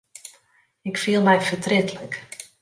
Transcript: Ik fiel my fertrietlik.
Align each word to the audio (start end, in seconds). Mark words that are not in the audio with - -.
Ik 0.89 0.97
fiel 1.01 1.21
my 1.23 1.37
fertrietlik. 1.47 2.13